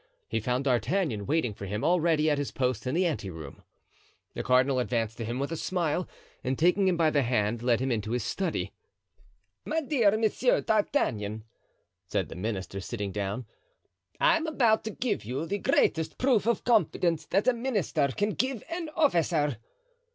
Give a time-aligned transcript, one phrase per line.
[0.27, 3.61] He found D'Artagnan waiting for him already at his post in the ante room.
[4.33, 6.09] The cardinal advanced to him with a smile
[6.43, 8.73] and taking him by the hand led him into his study.
[9.63, 10.21] "My dear M.
[10.63, 11.43] d'Artagnan,"
[12.07, 13.45] said the minister, sitting down,
[14.19, 18.31] "I am about to give you the greatest proof of confidence that a minister can
[18.31, 19.57] give an officer."